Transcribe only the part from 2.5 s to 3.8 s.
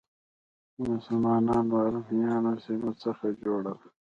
سیمو څخه جوړه